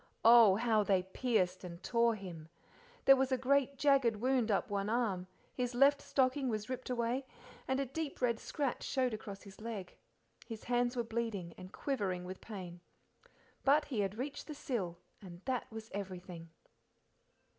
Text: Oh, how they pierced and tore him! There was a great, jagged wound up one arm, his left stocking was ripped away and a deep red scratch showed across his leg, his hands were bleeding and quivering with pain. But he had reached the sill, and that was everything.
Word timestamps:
Oh, 0.25 0.55
how 0.55 0.81
they 0.81 1.03
pierced 1.03 1.63
and 1.63 1.83
tore 1.83 2.15
him! 2.15 2.49
There 3.05 3.15
was 3.15 3.31
a 3.31 3.37
great, 3.37 3.77
jagged 3.77 4.15
wound 4.15 4.49
up 4.49 4.67
one 4.67 4.89
arm, 4.89 5.27
his 5.53 5.75
left 5.75 6.01
stocking 6.01 6.49
was 6.49 6.69
ripped 6.71 6.89
away 6.89 7.23
and 7.67 7.79
a 7.79 7.85
deep 7.85 8.19
red 8.19 8.39
scratch 8.39 8.81
showed 8.81 9.13
across 9.13 9.43
his 9.43 9.61
leg, 9.61 9.95
his 10.47 10.63
hands 10.63 10.95
were 10.97 11.03
bleeding 11.03 11.53
and 11.55 11.71
quivering 11.71 12.23
with 12.25 12.41
pain. 12.41 12.79
But 13.63 13.85
he 13.85 13.99
had 13.99 14.17
reached 14.17 14.47
the 14.47 14.55
sill, 14.55 14.97
and 15.21 15.41
that 15.45 15.71
was 15.71 15.91
everything. 15.93 16.49